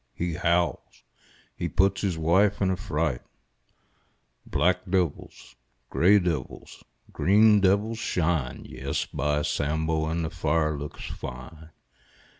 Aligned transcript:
He 0.15 0.33
howls. 0.33 1.03
He 1.55 1.69
puts 1.69 2.01
his 2.01 2.17
wife 2.17 2.59
in 2.59 2.71
a 2.71 2.75
fright. 2.75 3.21
Black 4.47 4.89
devils, 4.89 5.55
grey 5.91 6.17
devils, 6.17 6.83
green 7.13 7.59
devils 7.61 7.99
shine— 7.99 8.65
Yes, 8.67 9.05
by 9.05 9.43
Sambo, 9.43 10.07
And 10.07 10.25
the 10.25 10.31
fire 10.31 10.75
looks 10.75 11.05
fine! 11.05 11.69